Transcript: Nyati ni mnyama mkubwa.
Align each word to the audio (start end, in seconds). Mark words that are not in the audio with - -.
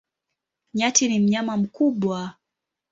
Nyati 0.73 1.07
ni 1.07 1.19
mnyama 1.19 1.57
mkubwa. 1.57 2.33